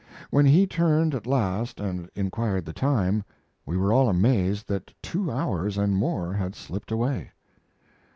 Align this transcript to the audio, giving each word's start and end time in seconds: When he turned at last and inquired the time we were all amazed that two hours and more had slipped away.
When 0.31 0.47
he 0.47 0.65
turned 0.65 1.13
at 1.13 1.27
last 1.27 1.79
and 1.79 2.09
inquired 2.15 2.65
the 2.65 2.73
time 2.73 3.23
we 3.67 3.77
were 3.77 3.93
all 3.93 4.09
amazed 4.09 4.67
that 4.67 4.91
two 5.03 5.29
hours 5.29 5.77
and 5.77 5.95
more 5.95 6.33
had 6.33 6.55
slipped 6.55 6.89
away. 6.91 7.29